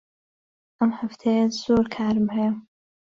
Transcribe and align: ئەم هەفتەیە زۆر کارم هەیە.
ئەم 0.79 0.91
هەفتەیە 0.99 1.45
زۆر 1.63 1.85
کارم 1.95 2.27
هەیە. 2.35 2.51